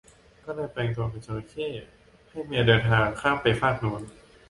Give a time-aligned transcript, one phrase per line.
[0.45, 1.67] ก็เลยแปลงตัวเป็นจระเข้
[2.29, 4.01] ให้เมียเดินทางข้ามไปฟากนู้น